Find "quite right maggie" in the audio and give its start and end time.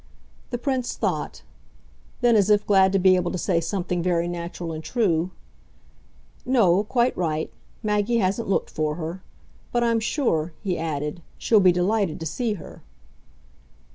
6.85-8.17